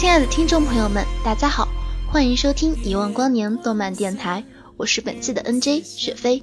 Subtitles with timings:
[0.00, 1.68] 亲爱的听众朋友们，大家好，
[2.10, 4.42] 欢迎收听一万光年动漫电台，
[4.78, 6.42] 我是本期的 NJ 雪飞。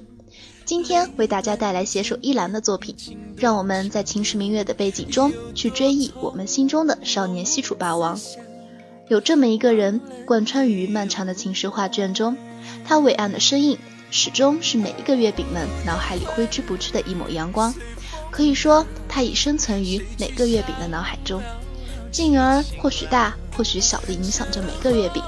[0.64, 2.94] 今天为大家带来携手一兰的作品，
[3.36, 8.16] 让我们在秦时明月的背景中去追忆我们心中的少年西楚霸王。
[9.08, 12.36] 有这么一个人，贯穿于漫长的秦时画卷中，
[12.84, 13.76] 他伟岸的身影
[14.12, 17.74] 始终是每一个月饼们脑海里挥之不去的一抹阳光。
[18.30, 21.42] 可以说，他已生存于每个月饼的脑海中。
[22.12, 25.20] 进而或许大，或许小的影响着每个月饼。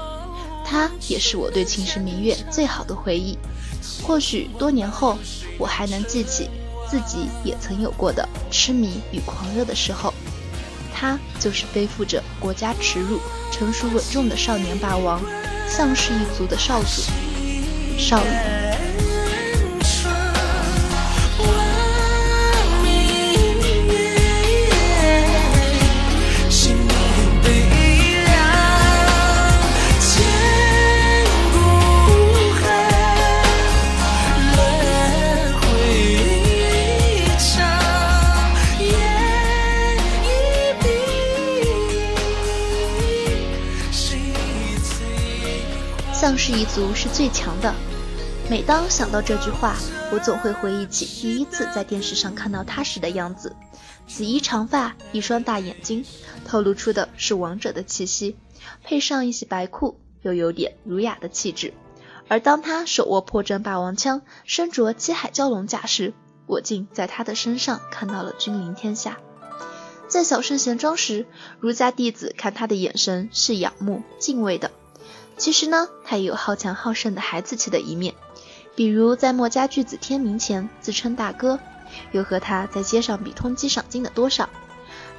[0.63, 3.37] 它也是我对秦时明月最好的回忆。
[4.01, 5.17] 或许多年后，
[5.57, 6.49] 我还能记起
[6.89, 10.13] 自己也曾有过的痴迷与狂热的时候。
[10.93, 13.19] 他就是背负着国家耻辱、
[13.51, 15.21] 成熟稳重的少年霸王，
[15.67, 17.01] 项氏一族的少主
[17.97, 18.70] 少羽。
[46.21, 47.73] 项氏一族是最强的。
[48.47, 49.75] 每当想到这句话，
[50.13, 53.55] 我总会回忆起第一次在电视上看到他时的样子：
[54.05, 56.05] 紫衣长发，一双大眼睛，
[56.45, 58.35] 透露出的是王者的气息，
[58.83, 61.73] 配上一袭白裤，又有点儒雅的气质。
[62.27, 66.13] 而当他手握破阵霸王枪，身着七海蛟龙甲时，
[66.45, 69.17] 我竟在他的身上看到了君临天下。
[70.07, 71.25] 在小圣贤庄时，
[71.59, 74.69] 儒家弟子看他的眼神是仰慕、敬畏的。
[75.41, 78.13] 其实呢，他也有好强好胜的孩子气的一面，
[78.75, 81.57] 比如在墨家巨子天明前自称大哥，
[82.11, 84.47] 又和他在街上比通缉赏金的多少。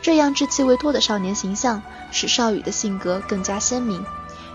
[0.00, 4.06] 这样稚气未脱的少年形象，使少羽的性格更加鲜明，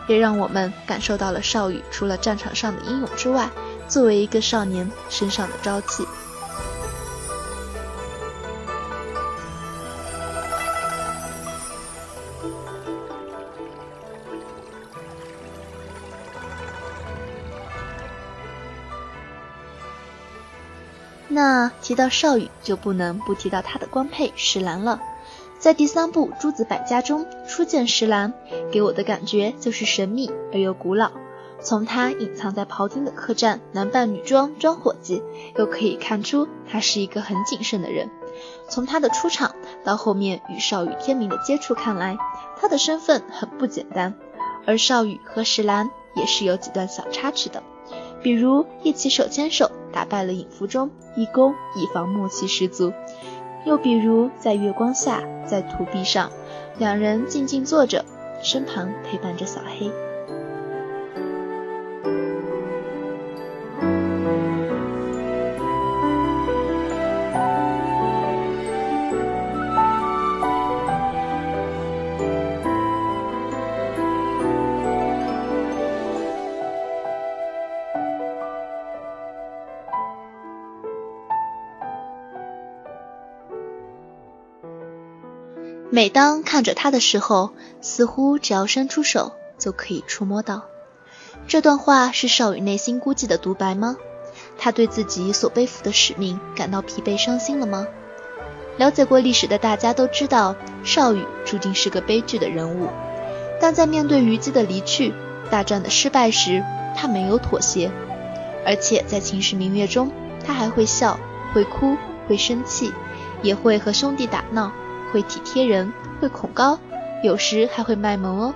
[0.07, 3.49] 也让我们感受到了少羽除了战场上的英勇之外，
[3.89, 6.07] 作为一个少年身上的朝气。
[21.27, 25.01] 那提到少羽，就不能不提到他的官配石兰了。
[25.59, 28.33] 在第三部《诸子百家》中初见石兰，
[28.71, 31.11] 给我的感觉就是神秘而又古老。
[31.59, 35.23] 从他隐藏在庖丁的客栈，男扮女装装伙计，
[35.57, 38.11] 又可以看出他是一个很谨慎的人。
[38.69, 42.15] 从他的出场到后面与少羽天明的接触看来，
[42.61, 44.13] 他的身份很不简单。
[44.67, 47.63] 而少羽和石兰也是有几段小插曲的。
[48.21, 52.91] 比如一起手牵手打败了影伏中，一攻一防默契十足；
[53.65, 56.31] 又比如在月光下，在土壁上，
[56.77, 58.03] 两人静静坐着，
[58.41, 59.91] 身旁陪伴着小黑。
[85.97, 87.49] 每当看着他的时候，
[87.81, 90.61] 似乎只要伸出手就可以触摸到。
[91.47, 93.97] 这段话是少羽内心孤寂的独白吗？
[94.59, 97.87] 他对自己所背负的使命感到疲惫伤心了吗？
[98.77, 102.89] 了解过历史的大家都知道，少羽注定是个悲剧的人物。
[103.59, 105.15] 但在面对虞姬的离去、
[105.49, 106.63] 大战的失败时，
[106.95, 107.91] 他没有妥协，
[108.67, 110.11] 而且在秦时明月中，
[110.45, 111.19] 他还会笑、
[111.55, 111.97] 会哭、
[112.27, 112.93] 会生气，
[113.41, 114.71] 也会和兄弟打闹，
[115.11, 116.79] 会体贴人，会恐高，
[117.23, 118.53] 有时还会卖萌哦。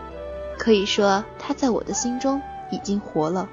[0.58, 3.50] 可以说，他在我的心中已经活了。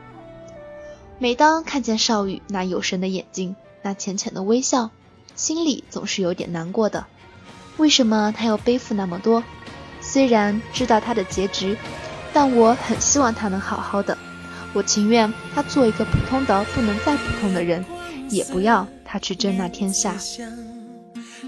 [1.19, 4.91] 每当看见少宇那有神的眼睛，那浅浅的微笑，
[5.35, 7.07] 心里总是有点难过的。
[7.77, 9.43] 为什么他要背负那么多？
[10.01, 11.77] 虽然知道他的结局，
[12.33, 14.17] 但我很希望他能好好的。
[14.75, 17.85] 我情愿他做一个普通的不能再普通的人，
[18.29, 20.15] 也不要他去争那天下。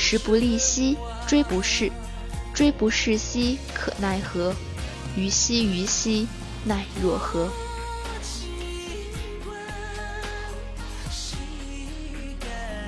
[0.00, 0.96] 时不利兮
[1.26, 1.90] 骓不逝，
[2.54, 4.54] 骓不逝兮可奈何，
[5.16, 6.26] 虞兮虞兮
[6.64, 7.50] 奈若何。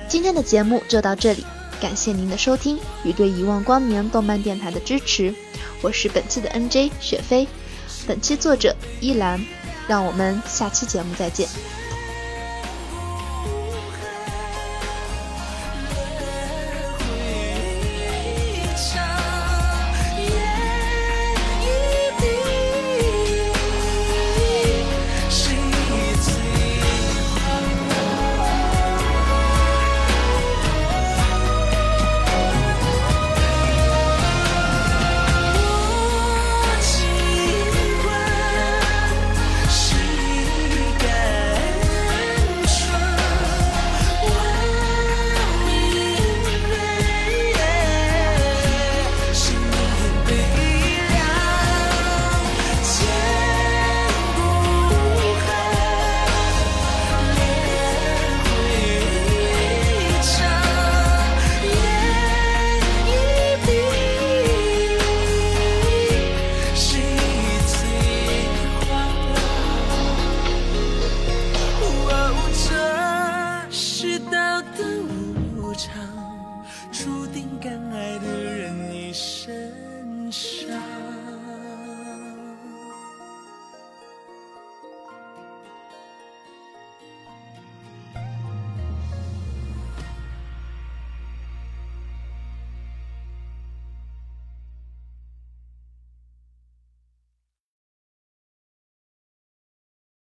[0.07, 1.45] 今天的节目就到这里，
[1.81, 5.35] 感谢您的收听与对遗忘光年动漫电台的支持。
[5.81, 7.47] 我是本期的 NJ 雪飞，
[8.07, 9.39] 本期作者依兰。
[9.87, 11.49] 让我们下期节目再见。